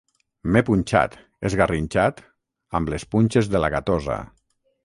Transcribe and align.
M'he 0.53 0.63
punxat, 0.69 1.17
esgarrinxat, 1.51 2.23
amb 2.81 2.93
les 2.95 3.09
punxes 3.15 3.55
de 3.57 3.63
la 3.67 3.73
gatosa. 3.77 4.21